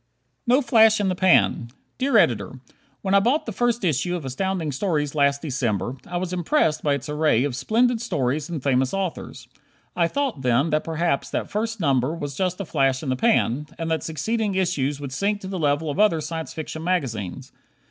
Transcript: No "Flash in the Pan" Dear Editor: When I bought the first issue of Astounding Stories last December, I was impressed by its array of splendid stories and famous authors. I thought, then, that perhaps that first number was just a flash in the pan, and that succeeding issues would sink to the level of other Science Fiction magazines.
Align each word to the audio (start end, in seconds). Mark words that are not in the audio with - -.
No 0.47 0.63
"Flash 0.63 0.99
in 0.99 1.09
the 1.09 1.15
Pan" 1.15 1.69
Dear 1.99 2.17
Editor: 2.17 2.59
When 3.03 3.13
I 3.13 3.19
bought 3.19 3.45
the 3.45 3.51
first 3.51 3.83
issue 3.83 4.15
of 4.15 4.25
Astounding 4.25 4.71
Stories 4.71 5.13
last 5.13 5.43
December, 5.43 5.95
I 6.07 6.17
was 6.17 6.33
impressed 6.33 6.81
by 6.81 6.95
its 6.95 7.07
array 7.07 7.43
of 7.43 7.55
splendid 7.55 8.01
stories 8.01 8.49
and 8.49 8.63
famous 8.63 8.95
authors. 8.95 9.47
I 9.95 10.07
thought, 10.07 10.41
then, 10.41 10.71
that 10.71 10.83
perhaps 10.83 11.29
that 11.29 11.51
first 11.51 11.79
number 11.79 12.15
was 12.15 12.33
just 12.35 12.59
a 12.59 12.65
flash 12.65 13.03
in 13.03 13.09
the 13.09 13.15
pan, 13.15 13.67
and 13.77 13.91
that 13.91 14.01
succeeding 14.01 14.55
issues 14.55 14.99
would 14.99 15.11
sink 15.11 15.39
to 15.41 15.47
the 15.47 15.59
level 15.59 15.91
of 15.91 15.99
other 15.99 16.19
Science 16.19 16.51
Fiction 16.51 16.83
magazines. 16.83 17.51